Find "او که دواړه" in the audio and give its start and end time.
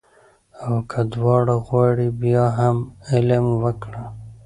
0.65-1.55